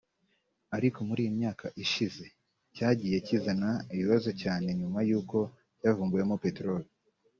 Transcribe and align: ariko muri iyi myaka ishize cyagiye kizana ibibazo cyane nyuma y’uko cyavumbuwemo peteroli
ariko 0.77 0.99
muri 1.07 1.19
iyi 1.23 1.31
myaka 1.39 1.65
ishize 1.83 2.25
cyagiye 2.75 3.17
kizana 3.27 3.69
ibibazo 3.93 4.29
cyane 4.41 4.67
nyuma 4.79 4.99
y’uko 5.09 5.37
cyavumbuwemo 5.79 6.37
peteroli 6.45 6.87